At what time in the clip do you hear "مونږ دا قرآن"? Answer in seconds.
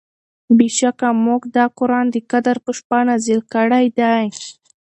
1.25-2.05